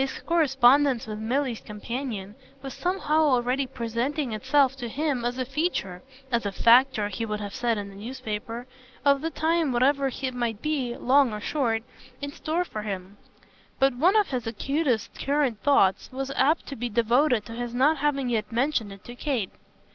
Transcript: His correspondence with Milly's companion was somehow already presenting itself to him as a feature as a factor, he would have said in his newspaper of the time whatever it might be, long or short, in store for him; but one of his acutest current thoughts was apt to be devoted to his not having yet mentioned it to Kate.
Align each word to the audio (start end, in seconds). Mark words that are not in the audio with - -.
His 0.01 0.19
correspondence 0.25 1.05
with 1.05 1.19
Milly's 1.19 1.59
companion 1.59 2.33
was 2.63 2.73
somehow 2.73 3.19
already 3.19 3.67
presenting 3.67 4.31
itself 4.33 4.75
to 4.77 4.89
him 4.89 5.23
as 5.23 5.37
a 5.37 5.45
feature 5.45 6.01
as 6.31 6.43
a 6.43 6.51
factor, 6.51 7.07
he 7.09 7.23
would 7.23 7.39
have 7.39 7.53
said 7.53 7.77
in 7.77 7.89
his 7.91 7.99
newspaper 7.99 8.65
of 9.05 9.21
the 9.21 9.29
time 9.29 9.71
whatever 9.71 10.07
it 10.11 10.33
might 10.33 10.59
be, 10.59 10.97
long 10.97 11.31
or 11.31 11.39
short, 11.39 11.83
in 12.19 12.31
store 12.31 12.65
for 12.65 12.81
him; 12.81 13.17
but 13.77 13.93
one 13.95 14.15
of 14.15 14.29
his 14.29 14.47
acutest 14.47 15.13
current 15.23 15.61
thoughts 15.61 16.11
was 16.11 16.31
apt 16.31 16.65
to 16.65 16.75
be 16.75 16.89
devoted 16.89 17.45
to 17.45 17.51
his 17.53 17.71
not 17.75 17.97
having 17.97 18.27
yet 18.27 18.51
mentioned 18.51 18.91
it 18.91 19.03
to 19.03 19.13
Kate. 19.13 19.51